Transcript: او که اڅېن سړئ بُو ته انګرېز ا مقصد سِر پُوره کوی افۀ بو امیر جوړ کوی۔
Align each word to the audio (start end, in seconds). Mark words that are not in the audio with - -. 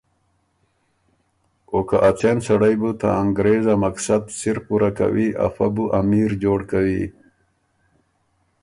او 1.71 1.77
که 1.89 1.97
اڅېن 2.09 2.37
سړئ 2.45 2.75
بُو 2.81 2.91
ته 2.99 3.07
انګرېز 3.21 3.65
ا 3.73 3.75
مقصد 3.85 4.21
سِر 4.39 4.57
پُوره 4.65 4.89
کوی 4.97 5.27
افۀ 5.45 5.67
بو 5.75 5.85
امیر 5.99 6.29
جوړ 6.43 6.59
کوی۔ 6.71 7.03